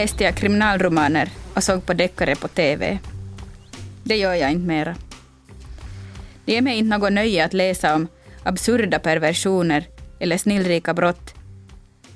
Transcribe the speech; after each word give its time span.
läste 0.00 0.24
jag 0.24 0.36
kriminalromaner 0.36 1.30
och 1.54 1.64
såg 1.64 1.86
på 1.86 1.92
deckare 1.94 2.36
på 2.36 2.48
TV. 2.48 2.98
Det 4.04 4.16
gör 4.16 4.34
jag 4.34 4.50
inte 4.50 4.66
mera. 4.66 4.96
Det 6.44 6.52
ger 6.52 6.62
mig 6.62 6.78
inte 6.78 6.98
något 6.98 7.12
nöje 7.12 7.44
att 7.44 7.52
läsa 7.52 7.94
om 7.94 8.08
absurda 8.42 8.98
perversioner 8.98 9.84
eller 10.20 10.36
snillrika 10.36 10.94
brott, 10.94 11.34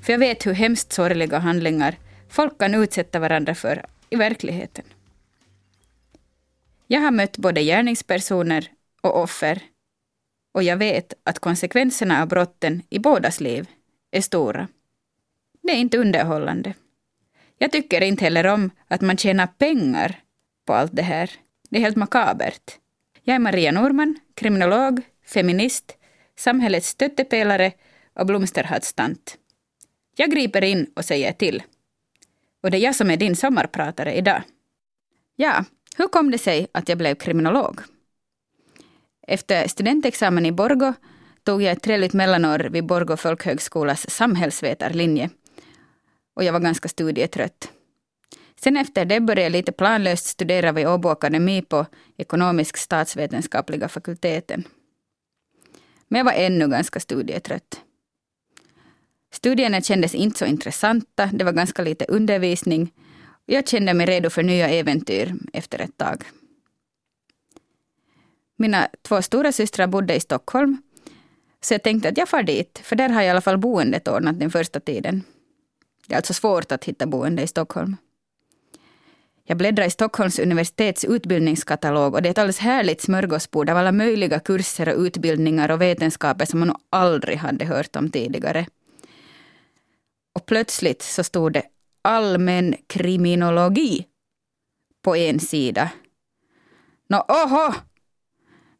för 0.02 0.12
jag 0.12 0.18
vet 0.18 0.46
hur 0.46 0.52
hemskt 0.52 0.92
sorgliga 0.92 1.38
handlingar 1.38 1.96
folk 2.28 2.58
kan 2.58 2.74
utsätta 2.74 3.18
varandra 3.18 3.54
för 3.54 3.84
i 4.10 4.16
verkligheten. 4.16 4.84
Jag 6.86 7.00
har 7.00 7.10
mött 7.10 7.38
både 7.38 7.62
gärningspersoner 7.62 8.68
och 9.00 9.22
offer 9.22 9.62
och 10.54 10.62
jag 10.62 10.76
vet 10.76 11.14
att 11.24 11.38
konsekvenserna 11.38 12.22
av 12.22 12.28
brotten 12.28 12.82
i 12.90 12.98
bådas 12.98 13.40
liv 13.40 13.66
är 14.10 14.20
stora. 14.20 14.68
Det 15.62 15.72
är 15.72 15.76
inte 15.76 15.98
underhållande. 15.98 16.74
Jag 17.58 17.72
tycker 17.72 18.00
inte 18.00 18.24
heller 18.24 18.46
om 18.46 18.70
att 18.88 19.00
man 19.00 19.16
tjänar 19.16 19.46
pengar 19.46 20.20
på 20.66 20.74
allt 20.74 20.96
det 20.96 21.02
här. 21.02 21.30
Det 21.70 21.76
är 21.76 21.80
helt 21.80 21.96
makabert. 21.96 22.78
Jag 23.22 23.34
är 23.34 23.38
Maria 23.38 23.72
Norman, 23.72 24.18
kriminolog, 24.34 25.02
feminist, 25.26 25.96
samhällets 26.36 26.88
stöttepelare 26.88 27.72
och 28.14 28.26
blomsterhattstant. 28.26 29.38
Jag 30.16 30.30
griper 30.30 30.64
in 30.64 30.86
och 30.96 31.04
säger 31.04 31.32
till. 31.32 31.62
Och 32.62 32.70
det 32.70 32.76
är 32.76 32.80
jag 32.80 32.94
som 32.94 33.10
är 33.10 33.16
din 33.16 33.36
sommarpratare 33.36 34.14
idag. 34.14 34.42
Ja, 35.36 35.64
hur 35.96 36.08
kom 36.08 36.30
det 36.30 36.38
sig 36.38 36.66
att 36.72 36.88
jag 36.88 36.98
blev 36.98 37.14
kriminolog? 37.14 37.80
Efter 39.26 39.68
studentexamen 39.68 40.46
i 40.46 40.52
Borgo 40.52 40.92
tog 41.42 41.62
jag 41.62 41.72
ett 41.72 41.82
trevligt 41.82 42.12
mellanår 42.12 42.58
vid 42.58 42.86
Borgo 42.86 43.16
folkhögskolas 43.16 44.10
samhällsvetarlinje. 44.10 45.30
Och 46.34 46.44
jag 46.44 46.52
var 46.52 46.60
ganska 46.60 46.88
studietrött. 46.88 47.70
Sen 48.60 48.76
efter 48.76 49.04
det 49.04 49.20
började 49.20 49.42
jag 49.42 49.52
lite 49.52 49.72
planlöst 49.72 50.26
studera 50.26 50.72
vid 50.72 50.88
Åbo 50.88 51.08
Akademi 51.08 51.62
på 51.62 51.86
ekonomisk 52.16 52.76
statsvetenskapliga 52.76 53.88
fakulteten. 53.88 54.64
Men 56.08 56.18
jag 56.18 56.24
var 56.24 56.32
ännu 56.32 56.68
ganska 56.68 57.00
studietrött. 57.00 57.80
Studierna 59.32 59.80
kändes 59.80 60.14
inte 60.14 60.38
så 60.38 60.44
intressanta, 60.44 61.26
det 61.32 61.44
var 61.44 61.52
ganska 61.52 61.82
lite 61.82 62.04
undervisning. 62.04 62.92
Och 63.26 63.52
jag 63.52 63.68
kände 63.68 63.94
mig 63.94 64.06
redo 64.06 64.30
för 64.30 64.42
nya 64.42 64.68
äventyr 64.68 65.34
efter 65.52 65.78
ett 65.78 65.96
tag. 65.96 66.24
Mina 68.56 68.88
två 69.02 69.22
stora 69.22 69.52
systrar 69.52 69.86
bodde 69.86 70.14
i 70.14 70.20
Stockholm, 70.20 70.82
så 71.60 71.74
jag 71.74 71.82
tänkte 71.82 72.08
att 72.08 72.18
jag 72.18 72.28
far 72.28 72.42
dit, 72.42 72.80
för 72.84 72.96
där 72.96 73.08
har 73.08 73.20
jag 73.20 73.26
i 73.26 73.30
alla 73.30 73.40
fall 73.40 73.58
boendet 73.58 74.08
ordnat 74.08 74.40
den 74.40 74.50
första 74.50 74.80
tiden. 74.80 75.22
Det 76.06 76.14
är 76.14 76.16
alltså 76.16 76.34
svårt 76.34 76.72
att 76.72 76.84
hitta 76.84 77.06
boende 77.06 77.42
i 77.42 77.46
Stockholm. 77.46 77.96
Jag 79.46 79.58
bläddrar 79.58 79.84
i 79.86 79.90
Stockholms 79.90 80.38
universitets 80.38 81.04
utbildningskatalog 81.04 82.14
och 82.14 82.22
det 82.22 82.28
är 82.28 82.30
ett 82.30 82.38
alldeles 82.38 82.58
härligt 82.58 83.00
smörgåsbord 83.00 83.70
av 83.70 83.76
alla 83.76 83.92
möjliga 83.92 84.40
kurser 84.40 84.88
och 84.88 85.00
utbildningar 85.00 85.70
och 85.70 85.80
vetenskaper 85.80 86.44
som 86.44 86.58
man 86.58 86.68
nog 86.68 86.76
aldrig 86.90 87.38
hade 87.38 87.64
hört 87.64 87.96
om 87.96 88.10
tidigare. 88.10 88.66
Och 90.34 90.46
plötsligt 90.46 91.02
så 91.02 91.24
stod 91.24 91.52
det 91.52 91.62
allmän 92.02 92.74
kriminologi 92.86 94.06
på 95.02 95.16
en 95.16 95.40
sida. 95.40 95.90
Nå, 97.08 97.24
oho! 97.28 97.74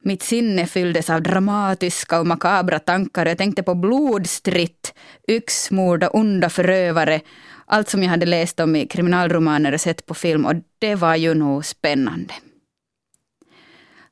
Mitt 0.06 0.22
sinne 0.22 0.66
fylldes 0.66 1.10
av 1.10 1.22
dramatiska 1.22 2.20
och 2.20 2.26
makabra 2.26 2.78
tankar. 2.78 3.26
Jag 3.26 3.38
tänkte 3.38 3.62
på 3.62 3.74
blodstritt, 3.74 4.94
yxmord 5.28 6.04
och 6.04 6.14
onda 6.14 6.50
förövare. 6.50 7.20
Allt 7.66 7.88
som 7.88 8.02
jag 8.02 8.10
hade 8.10 8.26
läst 8.26 8.60
om 8.60 8.76
i 8.76 8.86
kriminalromaner 8.86 9.72
och 9.72 9.80
sett 9.80 10.06
på 10.06 10.14
film. 10.14 10.46
Och 10.46 10.54
det 10.78 10.94
var 10.94 11.16
ju 11.16 11.34
nog 11.34 11.64
spännande. 11.64 12.34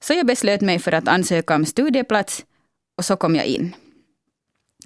Så 0.00 0.12
jag 0.12 0.26
beslöt 0.26 0.60
mig 0.60 0.78
för 0.78 0.92
att 0.92 1.08
ansöka 1.08 1.54
om 1.54 1.64
studieplats 1.64 2.44
och 2.98 3.04
så 3.04 3.16
kom 3.16 3.36
jag 3.36 3.46
in. 3.46 3.74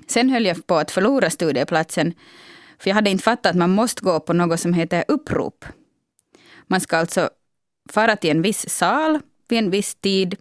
Sen 0.06 0.30
höll 0.30 0.46
jag 0.46 0.66
på 0.66 0.76
att 0.76 0.90
förlora 0.90 1.30
studieplatsen 1.30 2.14
för 2.78 2.90
jag 2.90 2.94
hade 2.94 3.10
inte 3.10 3.24
fattat 3.24 3.50
att 3.50 3.56
man 3.56 3.70
måste 3.70 4.02
gå 4.02 4.20
på 4.20 4.32
något 4.32 4.60
som 4.60 4.74
heter 4.74 5.04
upprop. 5.08 5.64
Man 6.66 6.80
ska 6.80 6.96
alltså 6.96 7.30
fara 7.90 8.16
till 8.16 8.30
en 8.30 8.42
viss 8.42 8.68
sal 8.68 9.20
vid 9.48 9.58
en 9.58 9.70
viss 9.70 9.94
tid 9.94 10.36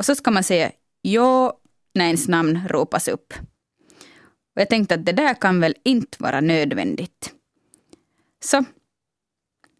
och 0.00 0.06
så 0.06 0.14
ska 0.14 0.30
man 0.30 0.44
säga 0.44 0.70
ja 1.02 1.58
när 1.94 2.06
ens 2.06 2.28
namn 2.28 2.60
ropas 2.68 3.08
upp. 3.08 3.34
Och 4.54 4.60
jag 4.60 4.68
tänkte 4.68 4.94
att 4.94 5.06
det 5.06 5.12
där 5.12 5.34
kan 5.34 5.60
väl 5.60 5.74
inte 5.84 6.16
vara 6.20 6.40
nödvändigt. 6.40 7.32
Så 8.44 8.64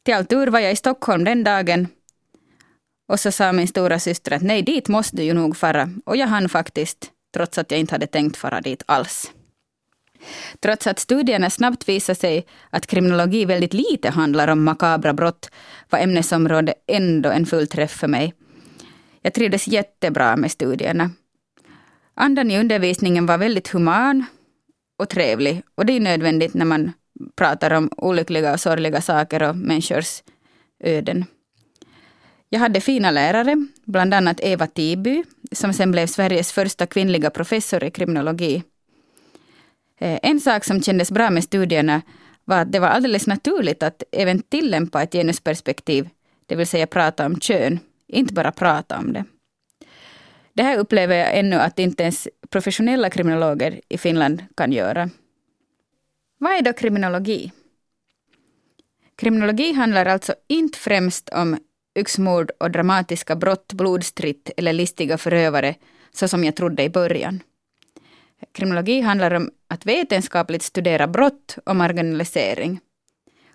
till 0.03 0.14
all 0.14 0.26
tur 0.26 0.47
var 0.47 0.60
jag 0.60 0.72
i 0.72 0.76
Stockholm 0.76 1.25
den 1.25 1.44
dagen 1.44 1.88
och 3.08 3.20
så 3.20 3.32
sa 3.32 3.53
min 3.53 3.69
stora 3.69 3.98
syster 3.98 4.32
att 4.32 4.42
nej, 4.42 4.62
dit 4.62 4.88
måste 4.88 5.16
du 5.16 5.22
ju 5.22 5.34
nog 5.34 5.56
fara. 5.56 5.91
Och 6.04 6.16
jag 6.16 6.26
hann 6.26 6.48
faktiskt, 6.48 7.10
trots 7.34 7.58
att 7.58 7.70
jag 7.70 7.81
inte 7.81 7.94
hade 7.94 8.06
tänkt 8.06 8.37
fara 8.37 8.60
dit 8.60 8.82
alls. 8.87 9.32
Trots 10.60 10.87
att 10.87 10.98
studierna 10.98 11.50
snabbt 11.50 11.88
visade 11.88 12.19
sig 12.19 12.47
att 12.70 12.87
kriminologi 12.87 13.44
väldigt 13.44 13.75
lite 13.75 14.10
handlar 14.10 14.48
om 14.48 14.64
makabra 14.64 15.12
brott 15.12 15.50
var 15.91 15.98
ämnesområdet 15.98 16.75
ändå 16.87 17.31
en 17.31 17.47
fullträff 17.47 17.91
för 17.91 18.08
mig. 18.08 18.34
Jag 19.22 19.34
trivdes 19.34 19.69
jättebra 19.69 20.36
med 20.36 20.50
studierna. 20.50 21.10
Andan 22.14 22.50
i 22.50 22.58
undervisningen 22.58 23.26
var 23.26 23.38
väldigt 23.38 23.69
human 23.69 24.25
och 24.98 25.08
trevlig 25.08 25.62
och 25.75 25.86
det 25.86 25.92
är 25.92 26.00
nödvändigt 26.00 26.54
när 26.54 26.64
man 26.64 26.92
pratar 27.36 27.70
om 27.70 27.91
olyckliga 27.97 28.53
och 28.53 28.60
sorgliga 28.60 29.00
saker 29.00 29.42
och 29.42 29.56
människors 29.56 30.22
öden. 30.84 31.25
Jag 32.48 32.60
hade 32.60 32.81
fina 32.81 33.10
lärare, 33.10 33.66
bland 33.84 34.14
annat 34.14 34.41
Eva 34.41 34.66
Tiby, 34.66 35.25
som 35.52 35.72
sen 35.72 35.91
blev 35.91 36.06
Sveriges 36.06 36.52
första 36.52 36.87
kvinnliga 36.87 37.31
professor 37.31 37.84
i 37.84 37.91
kriminologi. 37.91 38.62
Eh, 39.98 40.19
en 40.22 40.41
sak 40.41 40.64
som 40.64 40.82
kändes 40.82 41.10
bra 41.10 41.31
med 41.31 41.44
studierna 41.44 42.02
var 42.44 42.58
att 42.58 42.72
det 42.72 42.78
var 42.78 42.88
alldeles 42.88 43.26
naturligt 43.26 43.82
att 43.82 44.02
även 44.12 44.42
tillämpa 44.42 45.02
ett 45.02 45.12
genusperspektiv, 45.12 46.08
det 46.47 46.56
vill 46.56 46.66
säga 46.66 46.87
prata 46.87 47.26
om 47.26 47.41
kön, 47.41 47.78
inte 48.12 48.34
bara 48.34 48.53
prata 48.53 48.98
om 48.98 49.12
det. 49.12 49.25
Det 50.53 50.62
här 50.62 50.78
upplever 50.78 51.16
jag 51.16 51.38
ännu 51.38 51.56
att 51.56 51.78
inte 51.78 52.03
ens 52.03 52.28
professionella 52.50 53.10
kriminologer 53.10 53.81
i 53.88 53.98
Finland 53.98 54.44
kan 54.56 54.72
göra. 54.72 55.10
Vad 56.38 56.53
är 56.53 56.62
då 56.62 56.72
kriminologi? 56.72 57.53
Kriminologi 59.16 59.72
handlar 59.72 60.06
alltså 60.06 60.34
inte 60.49 60.78
främst 60.78 61.28
om 61.28 61.59
yxmord 61.99 62.50
och 62.60 62.70
dramatiska 62.70 63.37
brott, 63.37 63.72
blodstritt 63.72 64.50
eller 64.56 64.72
listiga 64.72 65.19
förövare, 65.19 65.75
så 66.12 66.28
som 66.28 66.44
jag 66.44 66.56
trodde 66.56 66.82
i 66.82 66.91
början. 66.91 67.43
Kriminologi 68.53 69.00
handlar 69.00 69.34
om 69.34 69.50
att 69.69 69.87
vetenskapligt 69.87 70.62
studera 70.62 71.06
brott 71.06 71.59
och 71.66 71.76
marginalisering. 71.76 72.81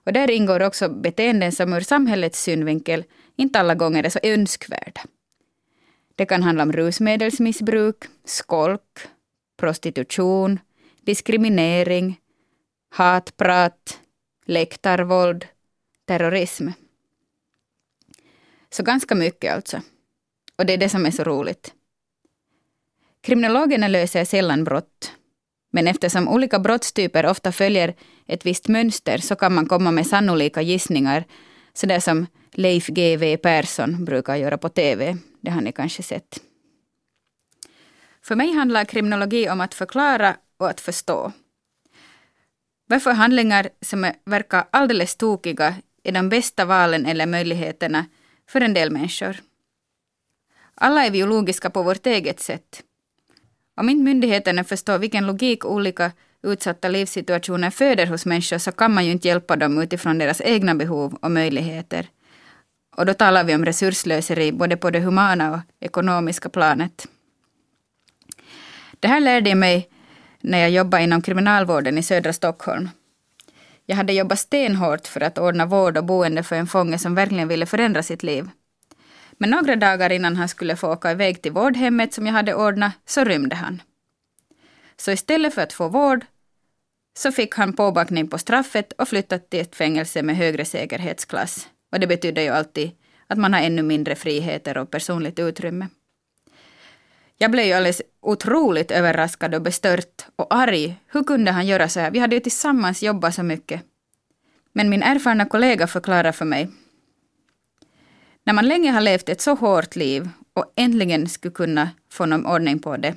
Och 0.05 0.13
där 0.13 0.31
ingår 0.31 0.61
också 0.61 0.89
beteenden 0.89 1.51
som 1.51 1.73
ur 1.73 1.81
samhällets 1.81 2.43
synvinkel 2.43 3.03
inte 3.35 3.59
alla 3.59 3.75
gånger 3.75 4.03
är 4.03 4.09
så 4.09 4.19
önskvärda. 4.23 5.01
Det 6.15 6.25
kan 6.25 6.43
handla 6.43 6.63
om 6.63 6.71
rusmedelsmissbruk, 6.71 8.03
skolk, 8.25 9.07
prostitution, 9.57 10.59
diskriminering, 11.01 12.19
hatprat, 12.89 13.99
läktarvåld, 14.45 15.45
terrorism. 16.05 16.69
Så 18.69 18.83
ganska 18.83 19.15
mycket 19.15 19.53
alltså. 19.53 19.81
Och 20.55 20.65
det 20.65 20.73
är 20.73 20.77
det 20.77 20.89
som 20.89 21.05
är 21.05 21.11
så 21.11 21.23
roligt. 21.23 21.73
Kriminologerna 23.21 23.87
löser 23.87 24.25
sällan 24.25 24.63
brott. 24.63 25.11
Men 25.75 25.87
eftersom 25.87 26.27
olika 26.27 26.59
brottstyper 26.59 27.25
ofta 27.25 27.51
följer 27.51 27.95
ett 28.27 28.45
visst 28.45 28.67
mönster 28.67 29.17
så 29.17 29.35
kan 29.35 29.53
man 29.53 29.65
komma 29.65 29.91
med 29.91 30.07
sannolika 30.07 30.61
gissningar. 30.61 31.23
Sådär 31.73 31.99
som 31.99 32.27
Leif 32.51 32.87
GW 32.87 33.37
Persson 33.37 34.05
brukar 34.05 34.35
göra 34.35 34.57
på 34.57 34.69
TV. 34.69 35.17
Det 35.41 35.51
har 35.51 35.61
ni 35.61 35.71
kanske 35.71 36.03
sett. 36.03 36.41
För 38.21 38.35
mig 38.35 38.53
handlar 38.53 38.85
kriminologi 38.85 39.49
om 39.49 39.61
att 39.61 39.73
förklara 39.73 40.35
och 40.57 40.69
att 40.69 40.81
förstå. 40.81 41.31
Varför 42.87 43.11
handlingar 43.11 43.69
som 43.81 44.11
verkar 44.25 44.67
alldeles 44.71 45.15
tokiga 45.15 45.75
är 46.03 46.11
de 46.11 46.29
bästa 46.29 46.65
valen 46.65 47.05
eller 47.05 47.25
möjligheterna 47.25 48.05
för 48.49 48.61
en 48.61 48.73
del 48.73 48.91
människor. 48.91 49.37
Alla 50.75 51.05
är 51.05 51.11
biologiska 51.11 51.69
på 51.69 51.83
vårt 51.83 52.05
eget 52.05 52.39
sätt. 52.39 52.83
Om 53.75 53.89
inte 53.89 54.03
myndigheterna 54.03 54.63
förstår 54.63 54.97
vilken 54.97 55.27
logik 55.27 55.65
olika 55.65 56.11
utsatta 56.43 56.87
livssituationer 56.89 57.69
föder 57.69 58.05
hos 58.07 58.25
människor 58.25 58.57
så 58.57 58.71
kan 58.71 58.93
man 58.93 59.05
ju 59.05 59.11
inte 59.11 59.27
hjälpa 59.27 59.55
dem 59.55 59.81
utifrån 59.81 60.17
deras 60.17 60.41
egna 60.41 60.75
behov 60.75 61.17
och 61.21 61.31
möjligheter. 61.31 62.07
Och 62.97 63.05
då 63.05 63.13
talar 63.13 63.43
vi 63.43 63.55
om 63.55 63.65
resurslöseri 63.65 64.51
både 64.51 64.77
på 64.77 64.89
det 64.91 64.99
humana 64.99 65.53
och 65.53 65.59
ekonomiska 65.79 66.49
planet. 66.49 67.07
Det 68.99 69.07
här 69.07 69.19
lärde 69.19 69.49
jag 69.49 69.57
mig 69.57 69.89
när 70.41 70.57
jag 70.57 70.69
jobbade 70.69 71.03
inom 71.03 71.21
kriminalvården 71.21 71.97
i 71.97 72.03
södra 72.03 72.33
Stockholm. 72.33 72.89
Jag 73.85 73.95
hade 73.95 74.13
jobbat 74.13 74.39
stenhårt 74.39 75.07
för 75.07 75.21
att 75.21 75.37
ordna 75.37 75.65
vård 75.65 75.97
och 75.97 76.05
boende 76.05 76.43
för 76.43 76.55
en 76.55 76.67
fånge 76.67 76.97
som 76.97 77.15
verkligen 77.15 77.47
ville 77.47 77.65
förändra 77.65 78.03
sitt 78.03 78.23
liv. 78.23 78.49
Men 79.37 79.49
några 79.49 79.75
dagar 79.75 80.11
innan 80.11 80.35
han 80.35 80.49
skulle 80.49 80.75
få 80.75 80.93
åka 80.93 81.11
iväg 81.11 81.41
till 81.41 81.51
vårdhemmet 81.51 82.13
som 82.13 82.25
jag 82.25 82.33
hade 82.33 82.55
ordnat 82.55 82.93
så 83.05 83.23
rymde 83.23 83.55
han. 83.55 83.81
Så 84.97 85.11
istället 85.11 85.53
för 85.53 85.61
att 85.61 85.73
få 85.73 85.87
vård 85.87 86.25
så 87.17 87.31
fick 87.31 87.55
han 87.55 87.73
påbackning 87.73 88.27
på 88.27 88.37
straffet 88.37 88.93
och 88.93 89.07
flyttat 89.07 89.49
till 89.49 89.59
ett 89.59 89.75
fängelse 89.75 90.23
med 90.23 90.37
högre 90.37 90.65
säkerhetsklass. 90.65 91.67
Och 91.91 91.99
det 91.99 92.07
betyder 92.07 92.41
ju 92.41 92.49
alltid 92.49 92.91
att 93.27 93.37
man 93.37 93.53
har 93.53 93.61
ännu 93.61 93.81
mindre 93.81 94.15
friheter 94.15 94.77
och 94.77 94.91
personligt 94.91 95.39
utrymme. 95.39 95.87
Jag 97.37 97.51
blev 97.51 97.65
ju 97.65 97.73
alldeles 97.73 98.01
otroligt 98.21 98.91
överraskad 98.91 99.55
och 99.55 99.61
bestört 99.61 100.25
och 100.35 100.55
arg. 100.55 100.95
Hur 101.07 101.23
kunde 101.23 101.51
han 101.51 101.67
göra 101.67 101.89
så 101.89 101.99
här? 101.99 102.11
Vi 102.11 102.19
hade 102.19 102.35
ju 102.35 102.39
tillsammans 102.39 103.03
jobbat 103.03 103.35
så 103.35 103.43
mycket. 103.43 103.81
Men 104.73 104.89
min 104.89 105.03
erfarna 105.03 105.45
kollega 105.45 105.87
förklarade 105.87 106.33
för 106.33 106.45
mig. 106.45 106.69
När 108.45 108.53
man 108.53 108.67
länge 108.67 108.91
har 108.91 109.01
levt 109.01 109.29
ett 109.29 109.41
så 109.41 109.55
hårt 109.55 109.95
liv 109.95 110.29
och 110.53 110.73
äntligen 110.75 111.29
skulle 111.29 111.53
kunna 111.53 111.89
få 112.09 112.25
någon 112.25 112.45
ordning 112.45 112.79
på 112.79 112.97
det, 112.97 113.15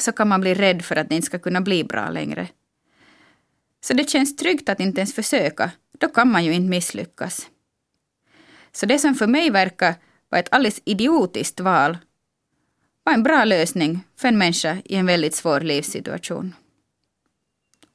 så 0.00 0.12
kan 0.12 0.28
man 0.28 0.40
bli 0.40 0.54
rädd 0.54 0.84
för 0.84 0.96
att 0.96 1.08
det 1.08 1.14
inte 1.14 1.26
ska 1.26 1.38
kunna 1.38 1.60
bli 1.60 1.84
bra 1.84 2.10
längre. 2.10 2.48
Så 3.80 3.94
det 3.94 4.10
känns 4.10 4.36
tryggt 4.36 4.68
att 4.68 4.80
inte 4.80 5.00
ens 5.00 5.14
försöka, 5.14 5.70
då 5.98 6.08
kan 6.08 6.32
man 6.32 6.44
ju 6.44 6.54
inte 6.54 6.70
misslyckas. 6.70 7.48
Så 8.72 8.86
det 8.86 8.98
som 8.98 9.14
för 9.14 9.26
mig 9.26 9.50
verkar 9.50 9.94
vara 10.28 10.40
ett 10.40 10.52
alldeles 10.52 10.80
idiotiskt 10.84 11.60
val 11.60 11.98
var 13.04 13.12
en 13.12 13.22
bra 13.22 13.44
lösning 13.44 14.04
för 14.16 14.28
en 14.28 14.38
människa 14.38 14.78
i 14.84 14.96
en 14.96 15.06
väldigt 15.06 15.34
svår 15.34 15.60
livssituation. 15.60 16.54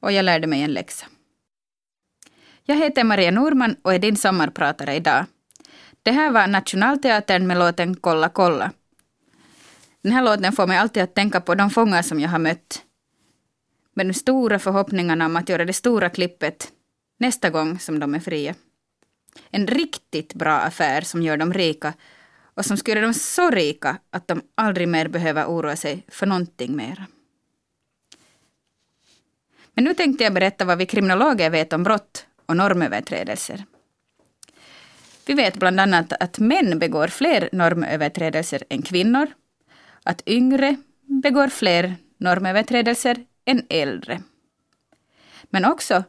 Och 0.00 0.12
jag 0.12 0.24
lärde 0.24 0.46
mig 0.46 0.62
en 0.62 0.72
läxa. 0.72 1.06
Jag 2.64 2.76
heter 2.76 3.04
Maria 3.04 3.30
Norman 3.30 3.76
och 3.82 3.94
är 3.94 3.98
din 3.98 4.16
sommarpratare 4.16 4.94
idag. 4.94 5.26
Det 6.04 6.10
här 6.10 6.30
var 6.30 6.46
Nationalteatern 6.46 7.46
med 7.46 7.58
låten 7.58 7.96
Kolla 7.96 8.28
kolla. 8.28 8.70
Den 10.02 10.12
här 10.12 10.22
låten 10.22 10.52
får 10.52 10.66
mig 10.66 10.78
alltid 10.78 11.02
att 11.02 11.14
tänka 11.14 11.40
på 11.40 11.54
de 11.54 11.70
fångar 11.70 12.02
som 12.02 12.20
jag 12.20 12.28
har 12.28 12.38
mött. 12.38 12.82
Med 13.94 14.06
de 14.06 14.12
stora 14.14 14.58
förhoppningarna 14.58 15.26
om 15.26 15.36
att 15.36 15.48
göra 15.48 15.64
det 15.64 15.72
stora 15.72 16.10
klippet 16.10 16.72
nästa 17.18 17.50
gång 17.50 17.78
som 17.78 17.98
de 17.98 18.14
är 18.14 18.20
fria. 18.20 18.54
En 19.50 19.66
riktigt 19.66 20.34
bra 20.34 20.58
affär 20.58 21.00
som 21.00 21.22
gör 21.22 21.36
dem 21.36 21.52
rika 21.52 21.94
och 22.54 22.64
som 22.64 22.76
skulle 22.76 22.96
göra 22.96 23.06
dem 23.06 23.14
så 23.14 23.50
rika 23.50 23.98
att 24.10 24.28
de 24.28 24.42
aldrig 24.54 24.88
mer 24.88 25.08
behöver 25.08 25.46
oroa 25.46 25.76
sig 25.76 26.04
för 26.08 26.26
någonting 26.26 26.76
mer. 26.76 27.06
Men 29.74 29.84
nu 29.84 29.94
tänkte 29.94 30.24
jag 30.24 30.34
berätta 30.34 30.64
vad 30.64 30.78
vi 30.78 30.86
kriminologer 30.86 31.50
vet 31.50 31.72
om 31.72 31.82
brott 31.82 32.26
och 32.46 32.56
normöverträdelser. 32.56 33.64
Vi 35.26 35.34
vet 35.34 35.56
bland 35.56 35.80
annat 35.80 36.12
att 36.12 36.38
män 36.38 36.78
begår 36.78 37.08
fler 37.08 37.48
normöverträdelser 37.52 38.62
än 38.68 38.82
kvinnor, 38.82 39.26
att 40.02 40.22
yngre 40.28 40.76
begår 41.22 41.48
fler 41.48 41.94
normöverträdelser 42.18 43.16
än 43.44 43.66
äldre. 43.68 44.22
Men 45.44 45.64
också 45.64 46.04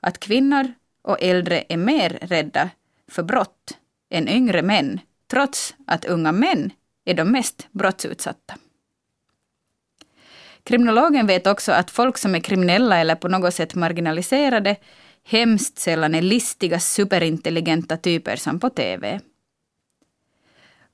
att 0.00 0.20
kvinnor 0.20 0.72
och 1.02 1.22
äldre 1.22 1.64
är 1.68 1.76
mer 1.76 2.18
rädda 2.22 2.70
för 3.08 3.22
brott 3.22 3.78
än 4.10 4.28
yngre 4.28 4.62
män, 4.62 5.00
trots 5.30 5.74
att 5.86 6.04
unga 6.04 6.32
män 6.32 6.70
är 7.04 7.14
de 7.14 7.32
mest 7.32 7.68
brottsutsatta. 7.70 8.54
Kriminologen 10.62 11.26
vet 11.26 11.46
också 11.46 11.72
att 11.72 11.90
folk 11.90 12.18
som 12.18 12.34
är 12.34 12.40
kriminella 12.40 12.98
eller 12.98 13.14
på 13.14 13.28
något 13.28 13.54
sätt 13.54 13.74
marginaliserade 13.74 14.76
hemskt 15.28 15.78
sällan 15.78 16.14
är 16.14 16.22
listiga, 16.22 16.80
superintelligenta 16.80 17.96
typer 17.96 18.36
som 18.36 18.60
på 18.60 18.70
TV. 18.70 19.20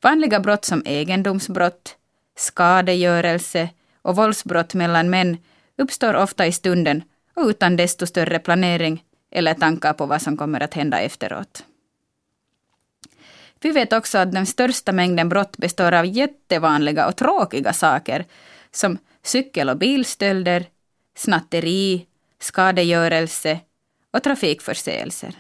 Vanliga 0.03 0.41
brott 0.41 0.65
som 0.65 0.83
egendomsbrott, 0.85 1.97
skadegörelse 2.37 3.69
och 4.03 4.17
våldsbrott 4.17 4.75
mellan 4.75 5.11
män 5.11 5.37
uppstår 5.79 6.15
ofta 6.15 6.47
i 6.47 6.53
stunden 6.53 7.03
och 7.35 7.47
utan 7.47 7.77
desto 7.77 8.07
större 8.07 8.39
planering 8.39 9.05
eller 9.31 9.55
tankar 9.55 9.93
på 9.93 10.07
vad 10.07 10.23
som 10.23 10.37
kommer 10.37 10.61
att 10.61 10.75
hända 10.75 11.01
efteråt. 11.01 11.65
Vi 13.61 13.71
vet 13.71 13.93
också 13.93 14.19
att 14.19 14.33
den 14.33 14.47
största 14.47 14.93
mängden 14.93 15.29
brott 15.29 15.57
består 15.57 15.93
av 15.93 16.07
jättevanliga 16.07 17.07
och 17.07 17.17
tråkiga 17.17 17.73
saker 17.73 18.25
som 18.71 18.99
cykel 19.23 19.69
och 19.69 19.79
bilstölder, 19.79 20.67
snatteri, 21.17 22.07
skadegörelse 22.41 23.61
och 24.15 24.23
trafikförseelser. 24.23 25.35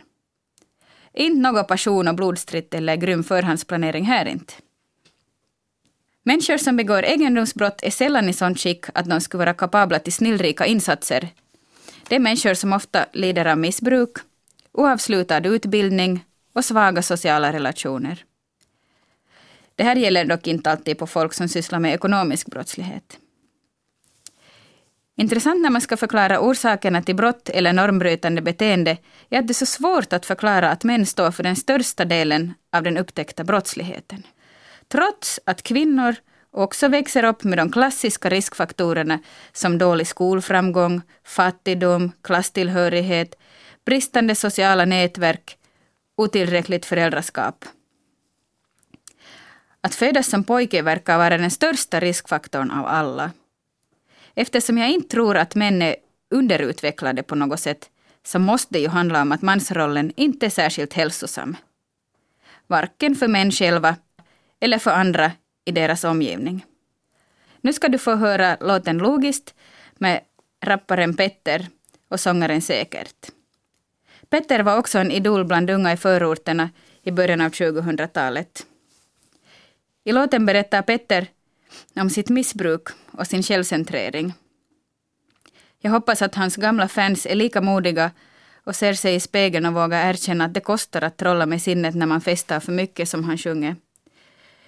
Inte 1.12 1.40
någon 1.40 1.66
passion 1.66 2.08
och 2.08 2.14
blodstritt 2.14 2.74
eller 2.74 2.96
grym 2.96 3.24
förhandsplanering 3.24 4.04
här 4.04 4.26
inte. 4.26 4.54
Människor 6.22 6.56
som 6.56 6.76
begår 6.76 7.04
egendomsbrott 7.04 7.82
är 7.82 7.90
sällan 7.90 8.28
i 8.28 8.32
sånt 8.32 8.58
skick 8.58 8.84
att 8.94 9.08
de 9.08 9.20
skulle 9.20 9.38
vara 9.38 9.54
kapabla 9.54 9.98
till 9.98 10.12
snillrika 10.12 10.66
insatser. 10.66 11.28
Det 12.08 12.14
är 12.14 12.20
människor 12.20 12.54
som 12.54 12.72
ofta 12.72 13.06
lider 13.12 13.46
av 13.46 13.58
missbruk, 13.58 14.10
oavslutad 14.72 15.48
utbildning 15.48 16.24
och 16.52 16.64
svaga 16.64 17.02
sociala 17.02 17.52
relationer. 17.52 18.24
Det 19.76 19.84
här 19.84 19.96
gäller 19.96 20.24
dock 20.24 20.46
inte 20.46 20.70
alltid 20.70 20.98
på 20.98 21.06
folk 21.06 21.34
som 21.34 21.48
sysslar 21.48 21.78
med 21.78 21.94
ekonomisk 21.94 22.46
brottslighet. 22.46 23.18
Intressant 25.16 25.62
när 25.62 25.70
man 25.70 25.80
ska 25.80 25.96
förklara 25.96 26.40
orsakerna 26.40 27.02
till 27.02 27.16
brott 27.16 27.48
eller 27.48 27.72
normbrytande 27.72 28.42
beteende 28.42 28.98
är 29.30 29.38
att 29.38 29.46
det 29.46 29.52
är 29.52 29.54
så 29.54 29.66
svårt 29.66 30.12
att 30.12 30.26
förklara 30.26 30.70
att 30.70 30.84
män 30.84 31.06
står 31.06 31.30
för 31.30 31.42
den 31.42 31.56
största 31.56 32.04
delen 32.04 32.54
av 32.72 32.82
den 32.82 32.96
upptäckta 32.96 33.44
brottsligheten. 33.44 34.22
Trots 34.88 35.40
att 35.46 35.62
kvinnor 35.62 36.14
också 36.50 36.88
växer 36.88 37.24
upp 37.24 37.44
med 37.44 37.58
de 37.58 37.72
klassiska 37.72 38.28
riskfaktorerna 38.28 39.18
som 39.52 39.78
dålig 39.78 40.06
skolframgång, 40.06 41.02
fattigdom, 41.24 42.12
klasstillhörighet, 42.22 43.34
bristande 43.84 44.34
sociala 44.34 44.84
nätverk, 44.84 45.58
otillräckligt 46.16 46.86
föräldraskap. 46.86 47.64
Att 49.80 49.94
födas 49.94 50.26
som 50.26 50.44
pojke 50.44 50.82
verkar 50.82 51.18
vara 51.18 51.38
den 51.38 51.50
största 51.50 52.00
riskfaktorn 52.00 52.70
av 52.70 52.86
alla. 52.86 53.30
Eftersom 54.34 54.78
jag 54.78 54.90
inte 54.90 55.08
tror 55.08 55.36
att 55.36 55.54
män 55.54 55.82
är 55.82 55.96
underutvecklade 56.30 57.22
på 57.22 57.34
något 57.34 57.60
sätt 57.60 57.90
så 58.22 58.38
måste 58.38 58.74
det 58.74 58.78
ju 58.78 58.88
handla 58.88 59.22
om 59.22 59.32
att 59.32 59.42
mansrollen 59.42 60.12
inte 60.16 60.46
är 60.46 60.50
särskilt 60.50 60.92
hälsosam. 60.92 61.56
Varken 62.66 63.14
för 63.14 63.28
män 63.28 63.50
själva 63.50 63.96
eller 64.60 64.78
för 64.78 64.90
andra 64.90 65.32
i 65.64 65.72
deras 65.72 66.04
omgivning. 66.04 66.64
Nu 67.60 67.72
ska 67.72 67.88
du 67.88 67.98
få 67.98 68.14
höra 68.14 68.56
låten 68.60 68.98
Logiskt 68.98 69.54
med 69.94 70.20
rapparen 70.64 71.16
Petter 71.16 71.66
och 72.08 72.20
sångaren 72.20 72.62
Säkert. 72.62 73.30
Petter 74.28 74.60
var 74.60 74.78
också 74.78 74.98
en 74.98 75.10
idol 75.10 75.44
bland 75.44 75.70
unga 75.70 75.92
i 75.92 75.96
förorterna 75.96 76.70
i 77.02 77.10
början 77.10 77.40
av 77.40 77.50
2000-talet. 77.50 78.66
I 80.04 80.12
låten 80.12 80.46
berättar 80.46 80.82
Petter 80.82 81.26
om 81.96 82.10
sitt 82.10 82.28
missbruk 82.28 82.88
och 83.10 83.26
sin 83.26 83.42
självcentrering. 83.42 84.32
Jag 85.80 85.90
hoppas 85.90 86.22
att 86.22 86.34
hans 86.34 86.56
gamla 86.56 86.88
fans 86.88 87.26
är 87.26 87.34
lika 87.34 87.60
modiga 87.60 88.10
och 88.64 88.76
ser 88.76 88.94
sig 88.94 89.14
i 89.14 89.20
spegeln 89.20 89.66
och 89.66 89.74
vågar 89.74 90.10
erkänna 90.10 90.44
att 90.44 90.54
det 90.54 90.60
kostar 90.60 91.02
att 91.02 91.16
trolla 91.16 91.46
med 91.46 91.62
sinnet 91.62 91.94
när 91.94 92.06
man 92.06 92.20
festar 92.20 92.60
för 92.60 92.72
mycket 92.72 93.08
som 93.08 93.24
han 93.24 93.38
sjunger. 93.38 93.76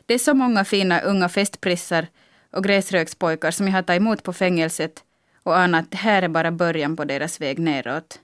Det 0.07 0.15
är 0.15 0.19
så 0.19 0.35
många 0.35 0.65
fina 0.65 1.01
unga 1.01 1.29
festprissar 1.29 2.07
och 2.53 2.65
gräsrökspojkar 2.65 3.51
som 3.51 3.67
jag 3.67 3.75
har 3.75 3.83
tagit 3.83 4.01
emot 4.01 4.23
på 4.23 4.33
fängelset 4.33 5.05
och 5.43 5.59
anat 5.59 5.85
att 5.85 5.91
det 5.91 5.97
här 5.97 6.23
är 6.23 6.29
bara 6.29 6.53
början 6.53 6.97
på 6.97 7.05
deras 7.05 7.41
väg 7.41 7.59
neråt. 7.59 8.21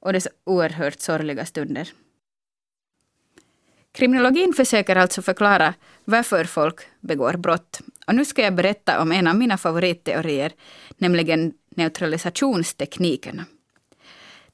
Och 0.00 0.12
dess 0.12 0.28
oerhört 0.44 1.00
sorgliga 1.00 1.46
stunder. 1.46 1.88
Kriminologin 3.92 4.52
försöker 4.52 4.96
alltså 4.96 5.22
förklara 5.22 5.74
varför 6.04 6.44
folk 6.44 6.80
begår 7.00 7.32
brott. 7.32 7.80
Och 8.06 8.14
nu 8.14 8.24
ska 8.24 8.42
jag 8.42 8.54
berätta 8.54 9.02
om 9.02 9.12
en 9.12 9.26
av 9.26 9.36
mina 9.36 9.58
favoritteorier, 9.58 10.52
nämligen 10.98 11.52
neutralisationsteknikerna. 11.76 13.44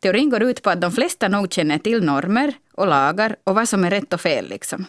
Teorin 0.01 0.31
går 0.31 0.43
ut 0.43 0.63
på 0.63 0.71
att 0.71 0.81
de 0.81 0.93
flesta 0.93 1.29
nog 1.29 1.53
känner 1.53 1.79
till 1.79 2.05
normer 2.05 2.55
och 2.73 2.87
lagar 2.87 3.37
och 3.45 3.55
vad 3.55 3.69
som 3.69 3.85
är 3.85 3.91
rätt 3.91 4.13
och 4.13 4.21
fel. 4.21 4.49
Liksom. 4.49 4.85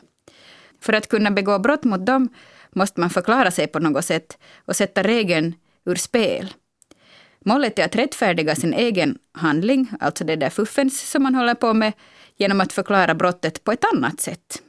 För 0.81 0.93
att 0.93 1.07
kunna 1.07 1.31
begå 1.31 1.59
brott 1.59 1.83
mot 1.83 2.05
dem 2.05 2.29
måste 2.71 2.99
man 2.99 3.09
förklara 3.09 3.51
sig 3.51 3.67
på 3.67 3.79
något 3.79 4.05
sätt 4.05 4.37
och 4.65 4.75
sätta 4.75 5.03
regeln 5.03 5.55
ur 5.85 5.95
spel. 5.95 6.53
Målet 7.47 7.79
är 7.79 7.85
att 7.85 7.95
rättfärdiga 7.95 8.55
sin 8.55 8.73
egen 8.73 9.17
handling, 9.31 9.91
alltså 9.99 10.23
det 10.23 10.35
där 10.35 10.49
fuffens 10.49 11.09
som 11.11 11.23
man 11.23 11.35
håller 11.35 11.53
på 11.53 11.73
med, 11.73 11.93
genom 12.37 12.61
att 12.61 12.73
förklara 12.73 13.15
brottet 13.15 13.63
på 13.63 13.71
ett 13.71 13.85
annat 13.93 14.21
sätt. 14.21 14.61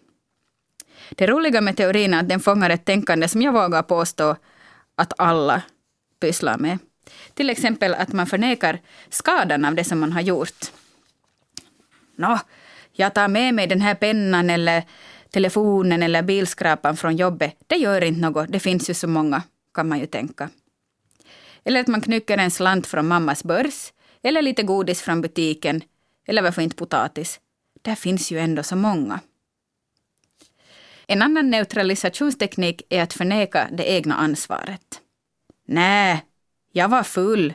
Det 1.10 1.26
roliga 1.26 1.60
med 1.60 1.76
teorin 1.76 2.14
är 2.14 2.20
att 2.20 2.28
den 2.28 2.40
fångar 2.40 2.70
ett 2.70 2.84
tänkande 2.84 3.28
som 3.28 3.42
jag 3.42 3.52
vågar 3.52 3.82
påstå 3.82 4.36
att 4.94 5.12
alla 5.18 5.62
pysslar 6.20 6.58
med. 6.58 6.78
Till 7.34 7.50
exempel 7.50 7.94
att 7.94 8.12
man 8.12 8.26
förnekar 8.26 8.80
skadan 9.08 9.64
av 9.64 9.74
det 9.74 9.84
som 9.84 9.98
man 9.98 10.12
har 10.12 10.20
gjort. 10.20 10.72
Nå, 12.16 12.38
jag 12.92 13.14
tar 13.14 13.28
med 13.28 13.54
mig 13.54 13.66
den 13.66 13.80
här 13.80 13.94
pennan 13.94 14.50
eller 14.50 14.82
telefonen 15.30 16.02
eller 16.02 16.22
bilskrapan 16.22 16.96
från 16.96 17.16
jobbet. 17.16 17.56
Det 17.66 17.76
gör 17.76 18.04
inte 18.04 18.20
något, 18.20 18.52
det 18.52 18.60
finns 18.60 18.90
ju 18.90 18.94
så 18.94 19.08
många, 19.08 19.42
kan 19.74 19.88
man 19.88 19.98
ju 19.98 20.06
tänka. 20.06 20.48
Eller 21.68 21.80
att 21.80 21.86
man 21.86 22.00
knycker 22.00 22.38
en 22.38 22.50
slant 22.50 22.86
från 22.86 23.08
mammas 23.08 23.44
börs, 23.44 23.92
eller 24.22 24.42
lite 24.42 24.62
godis 24.62 25.02
från 25.02 25.20
butiken, 25.20 25.82
eller 26.26 26.42
varför 26.42 26.62
inte 26.62 26.76
potatis. 26.76 27.40
Där 27.82 27.94
finns 27.94 28.30
ju 28.30 28.38
ändå 28.38 28.62
så 28.62 28.76
många. 28.76 29.20
En 31.06 31.22
annan 31.22 31.50
neutralisationsteknik 31.50 32.82
är 32.88 33.02
att 33.02 33.12
förneka 33.12 33.68
det 33.72 33.90
egna 33.90 34.14
ansvaret. 34.14 35.00
Nej, 35.66 36.24
jag 36.72 36.88
var 36.88 37.02
full, 37.02 37.54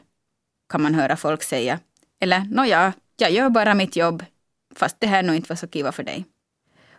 kan 0.70 0.82
man 0.82 0.96
höra 0.96 1.16
folk 1.16 1.44
säga. 1.44 1.80
Eller, 2.20 2.40
nåja, 2.40 2.94
jag 3.18 3.32
gör 3.32 3.50
bara 3.50 3.74
mitt 3.74 3.96
jobb, 3.96 4.26
fast 4.76 5.00
det 5.00 5.08
här 5.08 5.24
nog 5.24 5.36
inte 5.36 5.50
var 5.50 5.56
så 5.56 5.68
kiva 5.68 5.92
för 5.92 6.04
dig. 6.04 6.26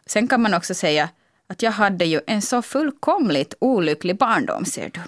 Sen 0.06 0.28
kan 0.28 0.42
man 0.42 0.54
också 0.54 0.75
säga 0.75 1.09
att 1.47 1.62
jag 1.62 1.73
hade 1.73 2.04
ju 2.04 2.21
en 2.26 2.42
så 2.42 2.62
fullkomligt 2.62 3.54
olycklig 3.59 4.16
barndom, 4.16 4.64
ser 4.64 4.90
du. 4.94 5.00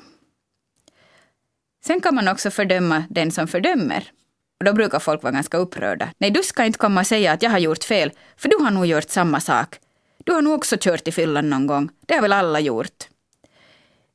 Sen 1.87 2.01
kan 2.01 2.15
man 2.15 2.29
också 2.29 2.51
fördöma 2.51 3.05
den 3.11 3.31
som 3.31 3.49
fördömer. 3.49 4.11
Och 4.59 4.65
då 4.65 4.73
brukar 4.73 4.99
folk 4.99 5.23
vara 5.23 5.33
ganska 5.33 5.57
upprörda. 5.57 6.09
Nej, 6.19 6.31
du 6.31 6.43
ska 6.43 6.65
inte 6.65 6.79
komma 6.79 7.01
och 7.01 7.07
säga 7.07 7.33
att 7.33 7.43
jag 7.43 7.51
har 7.51 7.59
gjort 7.59 7.85
fel, 7.85 8.13
för 8.37 8.49
du 8.49 8.57
har 8.65 8.71
nog 8.71 8.87
gjort 8.87 9.11
samma 9.11 9.41
sak. 9.41 9.79
Du 10.25 10.33
har 10.33 10.43
nog 10.43 10.55
också 10.55 10.77
kört 10.81 11.09
i 11.09 11.13
fyllan 11.13 11.51
någon 11.51 11.67
gång. 11.67 11.91
Det 12.07 12.15
har 12.15 12.23
väl 12.23 12.33
alla 12.33 12.61
gjort. 12.61 13.09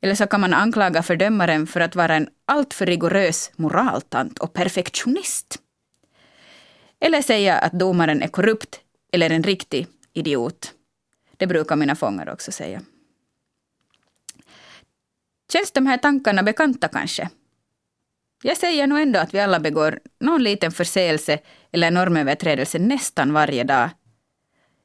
Eller 0.01 0.15
så 0.15 0.27
kan 0.27 0.41
man 0.41 0.53
anklaga 0.53 1.03
fördömaren 1.03 1.67
för 1.67 1.79
att 1.79 1.95
vara 1.95 2.15
en 2.15 2.29
alltför 2.45 2.85
rigorös 2.85 3.51
moraltant 3.55 4.39
och 4.39 4.53
perfektionist. 4.53 5.59
Eller 6.99 7.21
säga 7.21 7.57
att 7.57 7.73
domaren 7.73 8.21
är 8.21 8.27
korrupt 8.27 8.79
eller 9.13 9.29
en 9.29 9.43
riktig 9.43 9.87
idiot. 10.13 10.73
Det 11.37 11.47
brukar 11.47 11.75
mina 11.75 11.95
fångar 11.95 12.29
också 12.29 12.51
säga. 12.51 12.81
Känns 15.53 15.71
de 15.71 15.85
här 15.85 15.97
tankarna 15.97 16.43
bekanta 16.43 16.87
kanske? 16.87 17.29
Jag 18.43 18.57
säger 18.57 18.87
nog 18.87 18.99
ändå 18.99 19.19
att 19.19 19.33
vi 19.33 19.39
alla 19.39 19.59
begår 19.59 19.99
någon 20.19 20.43
liten 20.43 20.71
förseelse 20.71 21.39
eller 21.71 21.91
normöverträdelse 21.91 22.79
nästan 22.79 23.33
varje 23.33 23.63
dag. 23.63 23.89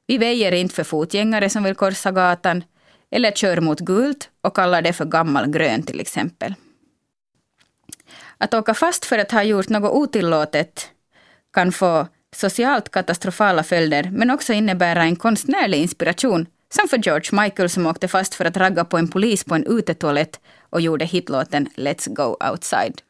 Vi 0.07 0.19
väjer 0.19 0.53
inte 0.53 0.75
för 0.75 0.85
fotgängare 0.85 1.51
som 1.51 1.63
vill 1.63 1.75
korsa 1.75 2.11
gatan 2.13 2.65
eller 3.11 3.31
kör 3.31 3.61
mot 3.61 3.81
gult 3.81 4.31
och 4.41 4.57
kallar 4.57 4.83
det 4.83 4.93
för 4.93 5.05
gammal 5.05 5.47
grön 5.47 5.83
till 5.83 6.01
exempel. 6.01 6.55
Att 8.39 8.55
åka 8.55 8.75
fast 8.75 9.05
för 9.05 9.19
att 9.19 9.33
ha 9.33 9.43
gjort 9.43 9.69
något 9.69 9.93
otillåtet 9.93 10.91
kan 11.53 11.73
få 11.73 12.07
socialt 12.37 12.91
katastrofala 12.91 13.63
följder 13.63 14.11
men 14.13 14.31
också 14.31 14.53
innebära 14.53 15.03
en 15.03 15.17
konstnärlig 15.17 15.79
inspiration 15.79 16.47
som 16.75 16.89
för 16.89 16.99
George 16.99 17.43
Michael 17.43 17.71
som 17.71 17.87
åkte 17.87 18.09
fast 18.09 18.35
för 18.35 18.45
att 18.45 18.57
ragga 18.57 18.85
på 18.85 18.99
en 18.99 19.09
polis 19.09 19.45
på 19.45 19.55
en 19.55 19.67
utetoalett 19.67 20.41
och 20.71 20.81
gjorde 20.81 21.05
hitlåten 21.05 21.69
Let's 21.77 22.15
go 22.15 22.37
outside. 22.51 23.06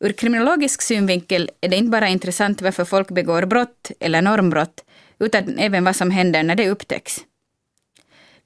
Ur 0.00 0.12
kriminologisk 0.12 0.82
synvinkel 0.82 1.50
är 1.60 1.68
det 1.68 1.76
inte 1.76 1.90
bara 1.90 2.08
intressant 2.08 2.62
varför 2.62 2.84
folk 2.84 3.10
begår 3.10 3.46
brott 3.46 3.90
eller 4.00 4.22
normbrott, 4.22 4.84
utan 5.18 5.58
även 5.58 5.84
vad 5.84 5.96
som 5.96 6.10
händer 6.10 6.42
när 6.42 6.54
det 6.54 6.70
upptäcks. 6.70 7.24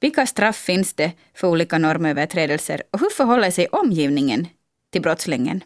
Vilka 0.00 0.26
straff 0.26 0.56
finns 0.56 0.94
det 0.94 1.12
för 1.35 1.49
olika 1.49 1.78
normöverträdelser 1.78 2.82
och 2.90 3.00
hur 3.00 3.11
förhåller 3.11 3.50
sig 3.50 3.66
omgivningen 3.66 4.47
till 4.90 5.02
brottslingen? 5.02 5.64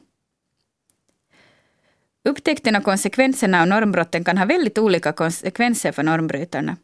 Upptäckten 2.24 2.76
och 2.76 2.84
konsekvenserna 2.84 3.62
av 3.62 3.68
normbrotten 3.68 4.24
kan 4.24 4.38
ha 4.38 4.44
väldigt 4.44 4.78
olika 4.78 5.12
konsekvenser 5.12 5.92
för 5.92 6.02
normbrytarna. 6.02 6.76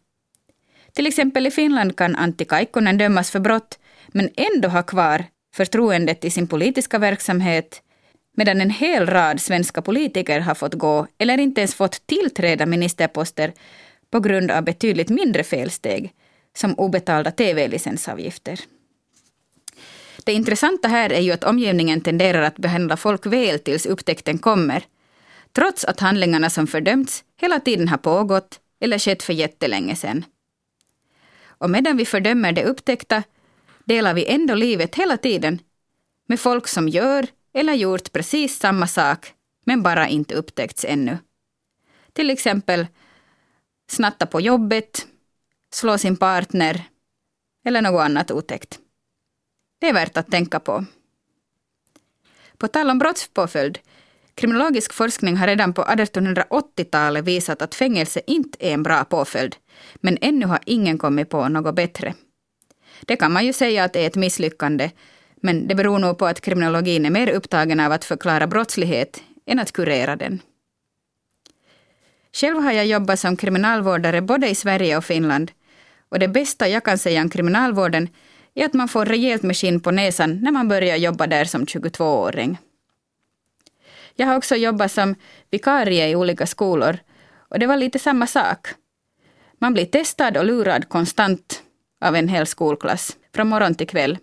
Till 0.92 1.06
exempel 1.06 1.46
i 1.46 1.50
Finland 1.50 1.96
kan 1.96 2.16
Antti 2.16 2.44
Kaikkonen 2.44 2.98
dömas 2.98 3.30
för 3.30 3.40
brott 3.40 3.78
men 4.08 4.30
ändå 4.36 4.68
ha 4.68 4.82
kvar 4.82 5.24
förtroendet 5.54 6.24
i 6.24 6.30
sin 6.30 6.46
politiska 6.46 6.98
verksamhet 6.98 7.82
medan 8.36 8.60
en 8.60 8.70
hel 8.70 9.06
rad 9.06 9.40
svenska 9.40 9.82
politiker 9.82 10.40
har 10.40 10.54
fått 10.54 10.74
gå 10.74 11.06
eller 11.18 11.38
inte 11.38 11.60
ens 11.60 11.74
fått 11.74 12.06
tillträda 12.06 12.66
ministerposter 12.66 13.52
på 14.10 14.20
grund 14.20 14.50
av 14.50 14.64
betydligt 14.64 15.08
mindre 15.08 15.44
felsteg, 15.44 16.12
som 16.56 16.74
obetalda 16.74 17.30
tv-licensavgifter. 17.30 18.60
Det 20.24 20.32
intressanta 20.32 20.88
här 20.88 21.12
är 21.12 21.20
ju 21.20 21.32
att 21.32 21.44
omgivningen 21.44 22.00
tenderar 22.00 22.42
att 22.42 22.56
behandla 22.56 22.96
folk 22.96 23.26
väl 23.26 23.58
tills 23.58 23.86
upptäckten 23.86 24.38
kommer, 24.38 24.84
trots 25.52 25.84
att 25.84 26.00
handlingarna 26.00 26.50
som 26.50 26.66
fördömts 26.66 27.24
hela 27.40 27.60
tiden 27.60 27.88
har 27.88 27.98
pågått 27.98 28.60
eller 28.80 28.98
skett 28.98 29.22
för 29.22 29.32
jättelänge 29.32 29.96
sedan. 29.96 30.24
Och 31.44 31.70
medan 31.70 31.96
vi 31.96 32.06
fördömer 32.06 32.52
det 32.52 32.64
upptäckta 32.64 33.22
delar 33.84 34.14
vi 34.14 34.26
ändå 34.26 34.54
livet 34.54 34.94
hela 34.94 35.16
tiden 35.16 35.58
med 36.26 36.40
folk 36.40 36.68
som 36.68 36.88
gör 36.88 37.26
eller 37.54 37.72
gjort 37.72 38.12
precis 38.12 38.58
samma 38.58 38.86
sak 38.86 39.34
men 39.64 39.82
bara 39.82 40.08
inte 40.08 40.34
upptäckts 40.34 40.84
ännu. 40.88 41.18
Till 42.12 42.30
exempel 42.30 42.86
snatta 43.90 44.26
på 44.26 44.40
jobbet, 44.40 45.06
slå 45.72 45.98
sin 45.98 46.16
partner 46.16 46.84
eller 47.64 47.82
något 47.82 48.02
annat 48.02 48.30
otäckt. 48.30 48.78
Det 49.78 49.88
är 49.88 49.94
värt 49.94 50.16
att 50.16 50.30
tänka 50.30 50.60
på. 50.60 50.84
På 52.56 52.68
tal 52.68 52.90
om 52.90 52.98
brottspåföljd, 52.98 53.78
kriminologisk 54.34 54.92
forskning 54.92 55.36
har 55.36 55.46
redan 55.46 55.74
på 55.74 55.82
1880-talet 55.82 57.24
visat 57.24 57.62
att 57.62 57.74
fängelse 57.74 58.20
inte 58.26 58.66
är 58.66 58.74
en 58.74 58.82
bra 58.82 59.04
påföljd, 59.04 59.56
men 59.94 60.18
ännu 60.20 60.46
har 60.46 60.60
ingen 60.66 60.98
kommit 60.98 61.30
på 61.30 61.48
något 61.48 61.74
bättre. 61.74 62.14
Det 63.00 63.16
kan 63.16 63.32
man 63.32 63.46
ju 63.46 63.52
säga 63.52 63.84
att 63.84 63.96
är 63.96 64.06
ett 64.06 64.16
misslyckande, 64.16 64.90
men 65.42 65.68
det 65.68 65.74
beror 65.74 65.98
nog 65.98 66.18
på 66.18 66.26
att 66.26 66.40
kriminologin 66.40 67.06
är 67.06 67.10
mer 67.10 67.28
upptagen 67.28 67.80
av 67.80 67.92
att 67.92 68.04
förklara 68.04 68.46
brottslighet 68.46 69.22
än 69.46 69.58
att 69.58 69.72
kurera 69.72 70.16
den. 70.16 70.40
Själv 72.32 72.56
har 72.56 72.72
jag 72.72 72.86
jobbat 72.86 73.20
som 73.20 73.36
kriminalvårdare 73.36 74.20
både 74.20 74.48
i 74.48 74.54
Sverige 74.54 74.96
och 74.96 75.04
Finland. 75.04 75.52
Och 76.08 76.18
det 76.18 76.28
bästa 76.28 76.68
jag 76.68 76.84
kan 76.84 76.98
säga 76.98 77.22
om 77.22 77.30
kriminalvården 77.30 78.08
är 78.54 78.64
att 78.64 78.74
man 78.74 78.88
får 78.88 79.06
rejält 79.06 79.42
med 79.42 79.56
skinn 79.56 79.80
på 79.80 79.90
näsan 79.90 80.40
när 80.40 80.52
man 80.52 80.68
börjar 80.68 80.96
jobba 80.96 81.26
där 81.26 81.44
som 81.44 81.64
22-åring. 81.64 82.58
Jag 84.16 84.26
har 84.26 84.36
också 84.36 84.56
jobbat 84.56 84.92
som 84.92 85.14
vikarie 85.50 86.08
i 86.08 86.16
olika 86.16 86.46
skolor 86.46 86.98
och 87.50 87.58
det 87.58 87.66
var 87.66 87.76
lite 87.76 87.98
samma 87.98 88.26
sak. 88.26 88.68
Man 89.58 89.74
blir 89.74 89.86
testad 89.86 90.36
och 90.36 90.44
lurad 90.44 90.88
konstant 90.88 91.62
av 92.00 92.16
en 92.16 92.28
hel 92.28 92.46
skolklass, 92.46 93.16
från 93.34 93.48
morgon 93.48 93.74
till 93.74 93.88
kväll. 93.88 94.18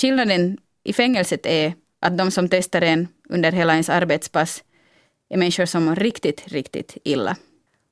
Skillnaden 0.00 0.58
i 0.84 0.92
fängelset 0.92 1.46
är 1.46 1.74
att 2.00 2.18
de 2.18 2.30
som 2.30 2.48
testar 2.48 2.82
en 2.82 3.08
under 3.28 3.52
hela 3.52 3.72
ens 3.72 3.88
arbetspass 3.88 4.64
är 5.30 5.36
människor 5.36 5.66
som 5.66 5.84
mår 5.84 5.96
riktigt, 5.96 6.48
riktigt 6.48 6.96
illa. 7.04 7.36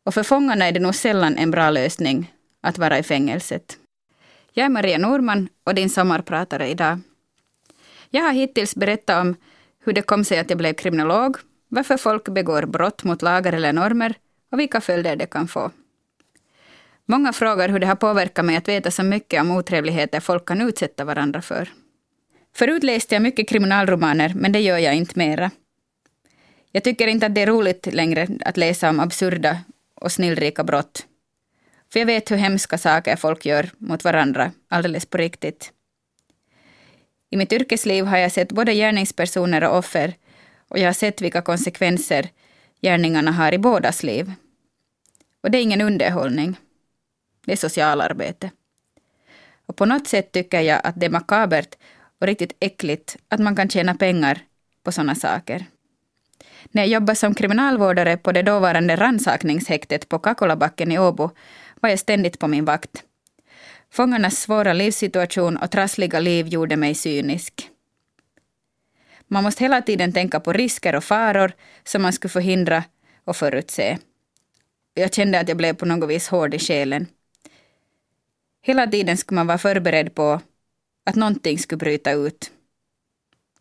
Och 0.04 0.14
för 0.14 0.22
fångarna 0.22 0.64
är 0.64 0.72
det 0.72 0.80
nog 0.80 0.94
sällan 0.94 1.36
en 1.36 1.50
bra 1.50 1.70
lösning 1.70 2.32
att 2.60 2.78
vara 2.78 2.98
i 2.98 3.02
fängelset. 3.02 3.78
Jag 4.52 4.66
är 4.66 4.70
Maria 4.70 4.98
Norman 4.98 5.48
och 5.64 5.74
din 5.74 5.90
sommarpratare 5.90 6.68
idag. 6.68 7.00
Jag 8.10 8.22
har 8.22 8.32
hittills 8.32 8.74
berättat 8.74 9.22
om 9.22 9.36
hur 9.84 9.92
det 9.92 10.02
kom 10.02 10.24
sig 10.24 10.38
att 10.38 10.50
jag 10.50 10.58
blev 10.58 10.74
kriminolog, 10.74 11.36
varför 11.68 11.96
folk 11.96 12.28
begår 12.28 12.66
brott 12.66 13.04
mot 13.04 13.22
lagar 13.22 13.52
eller 13.52 13.72
normer 13.72 14.14
och 14.52 14.60
vilka 14.60 14.80
följder 14.80 15.16
det 15.16 15.26
kan 15.26 15.48
få. 15.48 15.70
Många 17.06 17.32
frågar 17.32 17.68
hur 17.68 17.78
det 17.78 17.86
har 17.86 17.96
påverkat 17.96 18.44
mig 18.44 18.56
att 18.56 18.68
veta 18.68 18.90
så 18.90 19.02
mycket 19.02 19.40
om 19.40 19.50
otrevligheter 19.50 20.20
folk 20.20 20.48
kan 20.48 20.60
utsätta 20.60 21.04
varandra 21.04 21.42
för. 21.42 21.68
Förut 22.56 22.82
läste 22.82 23.14
jag 23.14 23.22
mycket 23.22 23.48
kriminalromaner, 23.48 24.32
men 24.34 24.52
det 24.52 24.60
gör 24.60 24.78
jag 24.78 24.94
inte 24.94 25.18
mera. 25.18 25.50
Jag 26.72 26.84
tycker 26.84 27.06
inte 27.06 27.26
att 27.26 27.34
det 27.34 27.40
är 27.40 27.46
roligt 27.46 27.86
längre 27.86 28.28
att 28.40 28.56
läsa 28.56 28.90
om 28.90 29.00
absurda 29.00 29.58
och 29.94 30.12
snillrika 30.12 30.64
brott. 30.64 31.06
För 31.92 31.98
jag 31.98 32.06
vet 32.06 32.30
hur 32.30 32.36
hemska 32.36 32.78
saker 32.78 33.16
folk 33.16 33.46
gör 33.46 33.70
mot 33.78 34.04
varandra, 34.04 34.52
alldeles 34.68 35.06
på 35.06 35.18
riktigt. 35.18 35.72
I 37.30 37.36
mitt 37.36 37.52
yrkesliv 37.52 38.04
har 38.04 38.18
jag 38.18 38.32
sett 38.32 38.52
både 38.52 38.74
gärningspersoner 38.74 39.64
och 39.64 39.78
offer 39.78 40.14
och 40.68 40.78
jag 40.78 40.86
har 40.86 40.92
sett 40.92 41.22
vilka 41.22 41.42
konsekvenser 41.42 42.28
gärningarna 42.82 43.32
har 43.32 43.54
i 43.54 43.58
bådas 43.58 44.02
liv. 44.02 44.32
Och 45.42 45.50
det 45.50 45.58
är 45.58 45.62
ingen 45.62 45.80
underhållning. 45.80 46.56
Det 47.46 47.52
är 47.52 47.56
socialarbete. 47.56 48.50
Och 49.66 49.76
på 49.76 49.84
något 49.84 50.08
sätt 50.08 50.32
tycker 50.32 50.60
jag 50.60 50.80
att 50.84 51.00
det 51.00 51.06
är 51.06 51.10
makabert 51.10 51.76
och 52.20 52.26
riktigt 52.26 52.56
äckligt 52.60 53.16
att 53.28 53.40
man 53.40 53.56
kan 53.56 53.68
tjäna 53.68 53.94
pengar 53.94 54.40
på 54.82 54.92
sådana 54.92 55.14
saker. 55.14 55.66
När 56.70 56.82
jag 56.82 56.88
jobbade 56.88 57.16
som 57.16 57.34
kriminalvårdare 57.34 58.16
på 58.16 58.32
det 58.32 58.42
dåvarande 58.42 58.96
rannsakningshäktet 58.96 60.08
på 60.08 60.18
Kakolabacken 60.18 60.92
i 60.92 60.98
Åbo 60.98 61.30
var 61.80 61.90
jag 61.90 61.98
ständigt 61.98 62.38
på 62.38 62.48
min 62.48 62.64
vakt. 62.64 63.04
Fångarnas 63.90 64.40
svåra 64.40 64.72
livssituation 64.72 65.56
och 65.56 65.70
trassliga 65.70 66.20
liv 66.20 66.48
gjorde 66.48 66.76
mig 66.76 66.94
cynisk. 66.94 67.70
Man 69.28 69.44
måste 69.44 69.64
hela 69.64 69.82
tiden 69.82 70.12
tänka 70.12 70.40
på 70.40 70.52
risker 70.52 70.94
och 70.94 71.04
faror 71.04 71.52
som 71.84 72.02
man 72.02 72.12
skulle 72.12 72.30
förhindra 72.30 72.84
och 73.24 73.36
förutse. 73.36 73.98
Jag 74.94 75.14
kände 75.14 75.40
att 75.40 75.48
jag 75.48 75.56
blev 75.56 75.74
på 75.74 75.86
något 75.86 76.10
vis 76.10 76.28
hård 76.28 76.54
i 76.54 76.58
själen. 76.58 77.06
Hela 78.62 78.86
tiden 78.86 79.16
skulle 79.16 79.36
man 79.36 79.46
vara 79.46 79.58
förberedd 79.58 80.14
på 80.14 80.40
att 81.06 81.16
någonting 81.16 81.58
skulle 81.58 81.78
bryta 81.78 82.12
ut. 82.12 82.50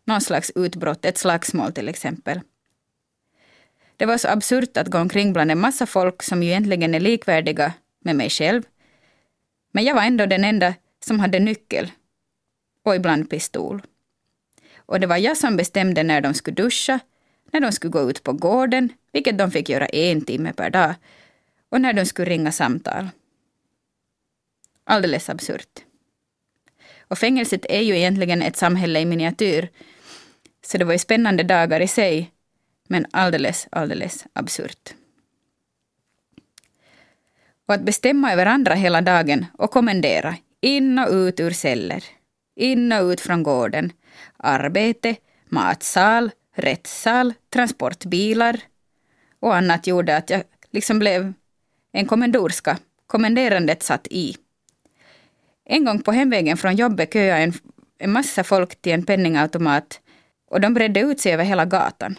Någon 0.04 0.20
slags 0.20 0.52
utbrott, 0.54 1.04
ett 1.04 1.18
slagsmål 1.18 1.72
till 1.72 1.88
exempel. 1.88 2.40
Det 3.96 4.06
var 4.06 4.18
så 4.18 4.28
absurt 4.28 4.76
att 4.76 4.88
gå 4.88 4.98
omkring 4.98 5.32
bland 5.32 5.50
en 5.50 5.60
massa 5.60 5.86
folk 5.86 6.22
som 6.22 6.42
ju 6.42 6.48
egentligen 6.48 6.94
är 6.94 7.00
likvärdiga 7.00 7.72
med 8.00 8.16
mig 8.16 8.30
själv. 8.30 8.62
Men 9.72 9.84
jag 9.84 9.94
var 9.94 10.02
ändå 10.02 10.26
den 10.26 10.44
enda 10.44 10.74
som 11.04 11.20
hade 11.20 11.38
nyckel 11.38 11.92
och 12.84 12.96
ibland 12.96 13.30
pistol. 13.30 13.82
Och 14.76 15.00
det 15.00 15.06
var 15.06 15.16
jag 15.16 15.36
som 15.36 15.56
bestämde 15.56 16.02
när 16.02 16.20
de 16.20 16.34
skulle 16.34 16.54
duscha, 16.54 17.00
när 17.52 17.60
de 17.60 17.72
skulle 17.72 17.90
gå 17.90 18.10
ut 18.10 18.22
på 18.22 18.32
gården, 18.32 18.92
vilket 19.12 19.38
de 19.38 19.50
fick 19.50 19.68
göra 19.68 19.86
en 19.86 20.20
timme 20.20 20.52
per 20.52 20.70
dag, 20.70 20.94
och 21.68 21.80
när 21.80 21.92
de 21.92 22.06
skulle 22.06 22.30
ringa 22.30 22.52
samtal. 22.52 23.08
Alldeles 24.84 25.30
absurt. 25.30 25.85
Och 27.08 27.18
fängelset 27.18 27.66
är 27.68 27.80
ju 27.80 27.96
egentligen 27.96 28.42
ett 28.42 28.56
samhälle 28.56 29.00
i 29.00 29.04
miniatyr, 29.04 29.68
så 30.66 30.78
det 30.78 30.84
var 30.84 30.92
ju 30.92 30.98
spännande 30.98 31.42
dagar 31.42 31.80
i 31.80 31.88
sig, 31.88 32.30
men 32.88 33.06
alldeles, 33.10 33.68
alldeles 33.70 34.26
absurt. 34.32 34.94
Och 37.66 37.74
att 37.74 37.82
bestämma 37.82 38.32
över 38.32 38.46
andra 38.46 38.74
hela 38.74 39.00
dagen 39.00 39.46
och 39.58 39.70
kommendera 39.70 40.36
in 40.60 40.98
och 40.98 41.12
ut 41.12 41.40
ur 41.40 41.50
celler, 41.50 42.04
in 42.56 42.92
och 42.92 43.04
ut 43.04 43.20
från 43.20 43.42
gården, 43.42 43.92
arbete, 44.36 45.16
matsal, 45.48 46.30
rättssal, 46.54 47.34
transportbilar 47.50 48.60
och 49.40 49.56
annat 49.56 49.86
gjorde 49.86 50.16
att 50.16 50.30
jag 50.30 50.42
liksom 50.70 50.98
blev 50.98 51.32
en 51.92 52.06
kommendorska. 52.06 52.78
Kommenderandet 53.06 53.82
satt 53.82 54.06
i. 54.10 54.36
En 55.68 55.84
gång 55.84 56.02
på 56.02 56.12
hemvägen 56.12 56.56
från 56.56 56.76
jobbet 56.76 57.12
köade 57.12 57.42
en, 57.42 57.52
en 57.98 58.12
massa 58.12 58.44
folk 58.44 58.82
till 58.82 58.92
en 58.92 59.06
penningautomat 59.06 60.00
och 60.50 60.60
de 60.60 60.74
bredde 60.74 61.00
ut 61.00 61.20
sig 61.20 61.32
över 61.32 61.44
hela 61.44 61.64
gatan. 61.64 62.18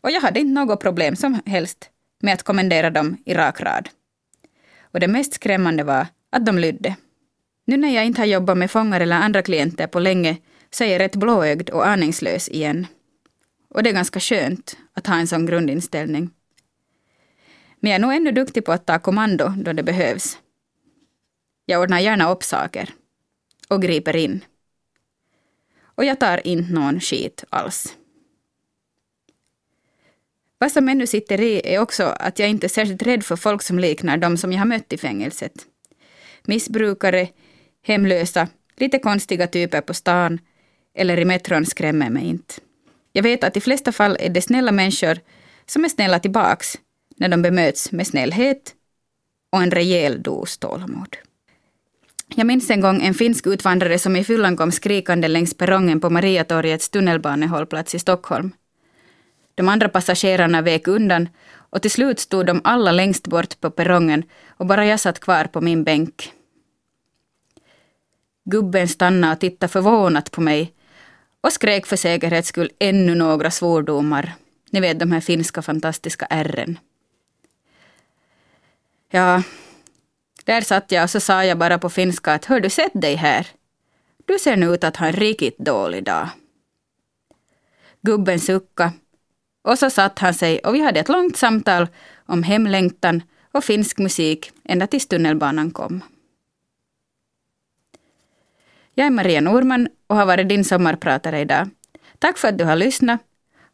Och 0.00 0.10
jag 0.10 0.20
hade 0.20 0.40
inte 0.40 0.60
något 0.60 0.80
problem 0.80 1.16
som 1.16 1.40
helst 1.46 1.90
med 2.22 2.34
att 2.34 2.42
kommendera 2.42 2.90
dem 2.90 3.16
i 3.24 3.34
rak 3.34 3.60
rad. 3.60 3.88
Och 4.80 5.00
det 5.00 5.08
mest 5.08 5.34
skrämmande 5.34 5.84
var 5.84 6.06
att 6.30 6.46
de 6.46 6.58
lydde. 6.58 6.96
Nu 7.64 7.76
när 7.76 7.94
jag 7.94 8.06
inte 8.06 8.20
har 8.20 8.26
jobbat 8.26 8.58
med 8.58 8.70
fångar 8.70 9.00
eller 9.00 9.16
andra 9.16 9.42
klienter 9.42 9.86
på 9.86 10.00
länge 10.00 10.36
så 10.70 10.84
är 10.84 10.88
jag 10.88 11.00
rätt 11.00 11.16
blåögd 11.16 11.70
och 11.70 11.86
aningslös 11.86 12.48
igen. 12.48 12.86
Och 13.70 13.82
det 13.82 13.90
är 13.90 13.94
ganska 13.94 14.20
skönt 14.20 14.76
att 14.94 15.06
ha 15.06 15.16
en 15.16 15.26
sån 15.26 15.46
grundinställning. 15.46 16.30
Men 17.80 17.90
jag 17.90 17.96
är 17.96 18.02
nog 18.02 18.14
ännu 18.14 18.32
duktig 18.32 18.64
på 18.64 18.72
att 18.72 18.86
ta 18.86 18.98
kommando 18.98 19.48
då 19.56 19.72
det 19.72 19.82
behövs. 19.82 20.38
Jag 21.66 21.80
ordnar 21.80 22.00
gärna 22.00 22.30
upp 22.30 22.42
saker. 22.42 22.90
Och 23.68 23.82
griper 23.82 24.16
in. 24.16 24.44
Och 25.94 26.04
jag 26.04 26.20
tar 26.20 26.46
inte 26.46 26.72
någon 26.72 27.00
skit 27.00 27.44
alls. 27.50 27.96
Vad 30.58 30.72
som 30.72 30.88
ännu 30.88 31.06
sitter 31.06 31.40
i 31.40 31.74
är 31.74 31.78
också 31.78 32.04
att 32.04 32.38
jag 32.38 32.48
inte 32.48 32.66
är 32.66 32.68
särskilt 32.68 33.02
rädd 33.02 33.24
för 33.24 33.36
folk 33.36 33.62
som 33.62 33.78
liknar 33.78 34.16
de 34.16 34.36
som 34.36 34.52
jag 34.52 34.58
har 34.58 34.66
mött 34.66 34.92
i 34.92 34.98
fängelset. 34.98 35.52
Missbrukare, 36.44 37.28
hemlösa, 37.82 38.48
lite 38.76 38.98
konstiga 38.98 39.46
typer 39.46 39.80
på 39.80 39.94
stan 39.94 40.38
eller 40.94 41.18
i 41.18 41.24
metron 41.24 41.66
skrämmer 41.66 42.10
mig 42.10 42.24
inte. 42.24 42.54
Jag 43.12 43.22
vet 43.22 43.44
att 43.44 43.56
i 43.56 43.60
flesta 43.60 43.92
fall 43.92 44.16
är 44.20 44.28
det 44.28 44.42
snälla 44.42 44.72
människor 44.72 45.18
som 45.66 45.84
är 45.84 45.88
snälla 45.88 46.18
tillbaks 46.18 46.78
när 47.16 47.28
de 47.28 47.42
bemöts 47.42 47.92
med 47.92 48.06
snällhet 48.06 48.74
och 49.52 49.62
en 49.62 49.70
rejäl 49.70 50.22
dos 50.22 50.58
tålamod. 50.58 51.16
Jag 52.34 52.46
minns 52.46 52.70
en 52.70 52.80
gång 52.80 53.02
en 53.02 53.14
finsk 53.14 53.46
utvandrare 53.46 53.98
som 53.98 54.16
i 54.16 54.24
fyllan 54.24 54.56
kom 54.56 54.72
skrikande 54.72 55.28
längs 55.28 55.54
perrongen 55.54 56.00
på 56.00 56.10
Mariatorgets 56.10 56.88
tunnelbanehållplats 56.88 57.94
i 57.94 57.98
Stockholm. 57.98 58.52
De 59.54 59.68
andra 59.68 59.88
passagerarna 59.88 60.62
vek 60.62 60.88
undan 60.88 61.28
och 61.54 61.82
till 61.82 61.90
slut 61.90 62.20
stod 62.20 62.46
de 62.46 62.60
alla 62.64 62.92
längst 62.92 63.26
bort 63.26 63.60
på 63.60 63.70
perrongen 63.70 64.22
och 64.48 64.66
bara 64.66 64.86
jag 64.86 65.00
satt 65.00 65.20
kvar 65.20 65.44
på 65.44 65.60
min 65.60 65.84
bänk. 65.84 66.32
Gubben 68.44 68.88
stannade 68.88 69.32
och 69.32 69.40
tittade 69.40 69.72
förvånat 69.72 70.30
på 70.30 70.40
mig 70.40 70.72
och 71.40 71.52
skrek 71.52 71.86
för 71.86 71.96
säkerhets 71.96 72.48
skull 72.48 72.70
ännu 72.78 73.14
några 73.14 73.50
svordomar. 73.50 74.32
Ni 74.70 74.80
vet 74.80 74.98
de 74.98 75.12
här 75.12 75.20
finska 75.20 75.62
fantastiska 75.62 76.26
ärren. 76.30 76.78
Ja, 79.10 79.42
där 80.44 80.60
satt 80.60 80.92
jag 80.92 81.04
och 81.04 81.10
så 81.10 81.20
sa 81.20 81.44
jag 81.44 81.58
bara 81.58 81.78
på 81.78 81.90
finska 81.90 82.32
att 82.32 82.44
hör 82.44 82.60
du 82.60 82.70
sett 82.70 82.92
dig 82.94 83.14
här? 83.14 83.46
Du 84.24 84.38
ser 84.38 84.56
nu 84.56 84.74
ut 84.74 84.84
att 84.84 84.96
ha 84.96 85.06
en 85.06 85.12
riktigt 85.12 85.58
dålig 85.58 86.04
dag. 86.04 86.28
Gubben 88.00 88.40
suckade 88.40 88.92
och 89.62 89.78
så 89.78 89.90
satt 89.90 90.18
han 90.18 90.34
sig 90.34 90.58
och 90.58 90.74
vi 90.74 90.80
hade 90.80 91.00
ett 91.00 91.08
långt 91.08 91.36
samtal 91.36 91.88
om 92.26 92.42
hemlängtan 92.42 93.22
och 93.52 93.64
finsk 93.64 93.98
musik 93.98 94.50
ända 94.64 94.86
tills 94.86 95.06
tunnelbanan 95.06 95.70
kom. 95.70 96.02
Jag 98.94 99.06
är 99.06 99.10
Maria 99.10 99.40
Norman 99.40 99.88
och 100.06 100.16
har 100.16 100.26
varit 100.26 100.48
din 100.48 100.64
sommarpratare 100.64 101.40
idag. 101.40 101.70
Tack 102.18 102.38
för 102.38 102.48
att 102.48 102.58
du 102.58 102.64
har 102.64 102.76
lyssnat. 102.76 103.20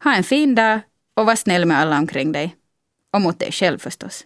Ha 0.03 0.15
en 0.15 0.23
fin 0.23 0.55
dag 0.55 0.79
och 1.13 1.25
var 1.25 1.35
snäll 1.35 1.65
med 1.65 1.79
alla 1.79 1.97
omkring 1.97 2.31
dig. 2.31 2.55
Och 3.13 3.21
mot 3.21 3.39
dig 3.39 3.51
själv 3.51 3.77
förstås. 3.79 4.25